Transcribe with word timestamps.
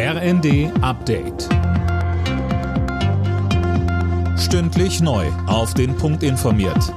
RND 0.00 0.70
Update. 0.80 1.48
Stündlich 4.38 5.00
neu. 5.00 5.26
Auf 5.48 5.74
den 5.74 5.96
Punkt 5.96 6.22
informiert. 6.22 6.94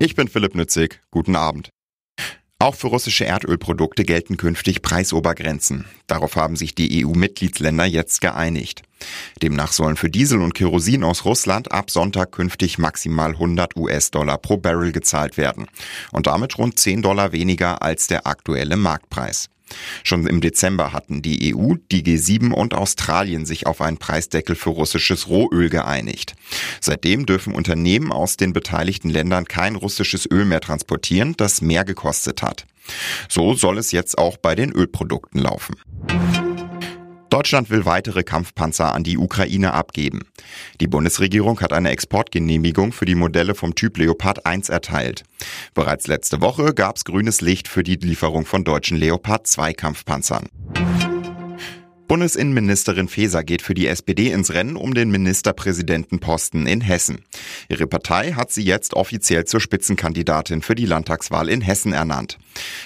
Ich 0.00 0.16
bin 0.16 0.26
Philipp 0.26 0.56
Nützig. 0.56 1.00
Guten 1.12 1.36
Abend. 1.36 1.70
Auch 2.58 2.74
für 2.74 2.88
russische 2.88 3.24
Erdölprodukte 3.24 4.02
gelten 4.02 4.36
künftig 4.36 4.82
Preisobergrenzen. 4.82 5.84
Darauf 6.08 6.34
haben 6.34 6.56
sich 6.56 6.74
die 6.74 7.06
EU-Mitgliedsländer 7.06 7.84
jetzt 7.84 8.20
geeinigt. 8.20 8.82
Demnach 9.40 9.70
sollen 9.70 9.94
für 9.94 10.10
Diesel 10.10 10.42
und 10.42 10.54
Kerosin 10.54 11.04
aus 11.04 11.24
Russland 11.24 11.70
ab 11.70 11.92
Sonntag 11.92 12.32
künftig 12.32 12.78
maximal 12.78 13.30
100 13.30 13.76
US-Dollar 13.76 14.38
pro 14.38 14.56
Barrel 14.56 14.90
gezahlt 14.90 15.36
werden. 15.36 15.68
Und 16.10 16.26
damit 16.26 16.58
rund 16.58 16.80
10 16.80 17.02
Dollar 17.02 17.30
weniger 17.30 17.80
als 17.80 18.08
der 18.08 18.26
aktuelle 18.26 18.76
Marktpreis. 18.76 19.50
Schon 20.04 20.26
im 20.26 20.40
Dezember 20.40 20.92
hatten 20.92 21.22
die 21.22 21.54
EU, 21.54 21.74
die 21.90 22.02
G7 22.02 22.52
und 22.52 22.74
Australien 22.74 23.46
sich 23.46 23.66
auf 23.66 23.80
einen 23.80 23.98
Preisdeckel 23.98 24.56
für 24.56 24.70
russisches 24.70 25.28
Rohöl 25.28 25.68
geeinigt. 25.68 26.34
Seitdem 26.80 27.26
dürfen 27.26 27.54
Unternehmen 27.54 28.12
aus 28.12 28.36
den 28.36 28.52
beteiligten 28.52 29.10
Ländern 29.10 29.46
kein 29.46 29.76
russisches 29.76 30.28
Öl 30.30 30.44
mehr 30.44 30.60
transportieren, 30.60 31.34
das 31.36 31.60
mehr 31.60 31.84
gekostet 31.84 32.42
hat. 32.42 32.66
So 33.28 33.54
soll 33.54 33.78
es 33.78 33.92
jetzt 33.92 34.16
auch 34.18 34.36
bei 34.36 34.54
den 34.54 34.72
Ölprodukten 34.72 35.40
laufen. 35.40 35.76
Deutschland 37.36 37.68
will 37.68 37.84
weitere 37.84 38.22
Kampfpanzer 38.22 38.94
an 38.94 39.04
die 39.04 39.18
Ukraine 39.18 39.74
abgeben. 39.74 40.20
Die 40.80 40.86
Bundesregierung 40.86 41.60
hat 41.60 41.74
eine 41.74 41.90
Exportgenehmigung 41.90 42.92
für 42.92 43.04
die 43.04 43.14
Modelle 43.14 43.54
vom 43.54 43.74
Typ 43.74 43.98
Leopard 43.98 44.46
1 44.46 44.70
erteilt. 44.70 45.24
Bereits 45.74 46.06
letzte 46.06 46.40
Woche 46.40 46.72
gab 46.72 46.96
es 46.96 47.04
grünes 47.04 47.42
Licht 47.42 47.68
für 47.68 47.82
die 47.82 47.96
Lieferung 47.96 48.46
von 48.46 48.64
deutschen 48.64 48.96
Leopard 48.96 49.46
2 49.46 49.74
Kampfpanzern. 49.74 50.46
Bundesinnenministerin 52.08 53.06
Faeser 53.06 53.44
geht 53.44 53.60
für 53.60 53.74
die 53.74 53.86
SPD 53.86 54.30
ins 54.30 54.54
Rennen 54.54 54.76
um 54.76 54.94
den 54.94 55.10
Ministerpräsidentenposten 55.10 56.66
in 56.66 56.80
Hessen. 56.80 57.18
Ihre 57.68 57.86
Partei 57.86 58.32
hat 58.32 58.50
sie 58.50 58.64
jetzt 58.64 58.94
offiziell 58.94 59.44
zur 59.44 59.60
Spitzenkandidatin 59.60 60.62
für 60.62 60.74
die 60.74 60.86
Landtagswahl 60.86 61.50
in 61.50 61.60
Hessen 61.60 61.92
ernannt. 61.92 62.38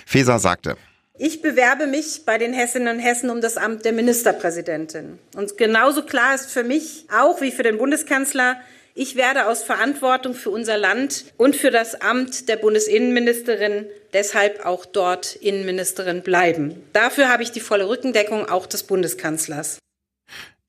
Faeser 0.06 0.40
sagte, 0.40 0.76
ich 1.22 1.42
bewerbe 1.42 1.86
mich 1.86 2.22
bei 2.24 2.38
den 2.38 2.54
Hessinnen 2.54 2.96
und 2.96 2.98
Hessen 2.98 3.28
um 3.28 3.42
das 3.42 3.58
Amt 3.58 3.84
der 3.84 3.92
Ministerpräsidentin. 3.92 5.18
Und 5.36 5.58
genauso 5.58 6.02
klar 6.02 6.34
ist 6.34 6.50
für 6.50 6.64
mich, 6.64 7.04
auch 7.14 7.42
wie 7.42 7.50
für 7.50 7.62
den 7.62 7.76
Bundeskanzler, 7.76 8.56
ich 8.94 9.16
werde 9.16 9.46
aus 9.46 9.62
Verantwortung 9.62 10.32
für 10.32 10.48
unser 10.48 10.78
Land 10.78 11.26
und 11.36 11.56
für 11.56 11.70
das 11.70 12.00
Amt 12.00 12.48
der 12.48 12.56
Bundesinnenministerin 12.56 13.84
deshalb 14.14 14.64
auch 14.64 14.86
dort 14.86 15.36
Innenministerin 15.36 16.22
bleiben. 16.22 16.82
Dafür 16.94 17.28
habe 17.28 17.42
ich 17.42 17.52
die 17.52 17.60
volle 17.60 17.86
Rückendeckung 17.86 18.48
auch 18.48 18.64
des 18.64 18.84
Bundeskanzlers. 18.84 19.78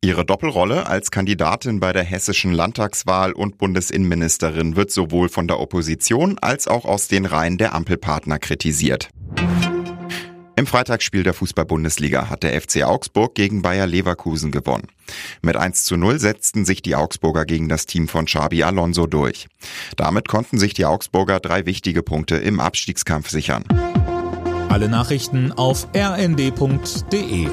Ihre 0.03 0.25
Doppelrolle 0.25 0.85
als 0.87 1.11
Kandidatin 1.11 1.79
bei 1.79 1.93
der 1.93 2.03
hessischen 2.03 2.51
Landtagswahl 2.51 3.31
und 3.31 3.57
Bundesinnenministerin 3.57 4.75
wird 4.75 4.91
sowohl 4.91 5.29
von 5.29 5.47
der 5.47 5.61
Opposition 5.61 6.39
als 6.39 6.67
auch 6.67 6.83
aus 6.83 7.07
den 7.07 7.25
Reihen 7.25 7.57
der 7.57 7.73
Ampelpartner 7.73 8.37
kritisiert. 8.37 9.09
Im 10.61 10.67
Freitagsspiel 10.67 11.23
der 11.23 11.33
Fußball-Bundesliga 11.33 12.29
hat 12.29 12.43
der 12.43 12.61
FC 12.61 12.83
Augsburg 12.83 13.33
gegen 13.33 13.63
Bayer 13.63 13.87
Leverkusen 13.87 14.51
gewonnen. 14.51 14.89
Mit 15.41 15.55
1 15.55 15.85
zu 15.85 15.97
0 15.97 16.19
setzten 16.19 16.65
sich 16.65 16.83
die 16.83 16.95
Augsburger 16.95 17.45
gegen 17.45 17.67
das 17.67 17.87
Team 17.87 18.07
von 18.07 18.25
Xabi 18.25 18.61
Alonso 18.61 19.07
durch. 19.07 19.47
Damit 19.97 20.27
konnten 20.27 20.59
sich 20.59 20.75
die 20.75 20.85
Augsburger 20.85 21.39
drei 21.39 21.65
wichtige 21.65 22.03
Punkte 22.03 22.35
im 22.35 22.59
Abstiegskampf 22.59 23.27
sichern. 23.29 23.63
Alle 24.69 24.87
Nachrichten 24.87 25.51
auf 25.51 25.87
rnd.de 25.95 27.47